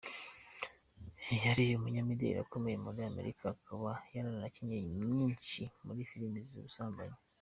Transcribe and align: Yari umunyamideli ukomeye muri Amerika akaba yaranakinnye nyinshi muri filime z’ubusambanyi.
Yari 1.43 1.65
umunyamideli 1.77 2.37
ukomeye 2.45 2.77
muri 2.85 2.99
Amerika 3.11 3.43
akaba 3.55 3.89
yaranakinnye 4.15 4.77
nyinshi 5.05 5.61
muri 5.85 5.99
filime 6.09 6.39
z’ubusambanyi. 6.49 7.17